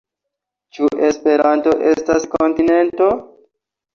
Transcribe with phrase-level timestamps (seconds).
[0.77, 3.11] Ĉu Esperanto estas kontinento?